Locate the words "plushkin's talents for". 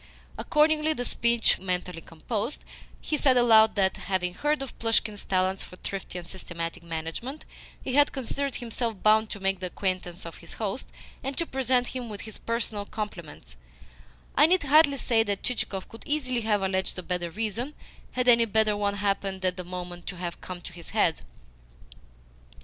4.79-5.75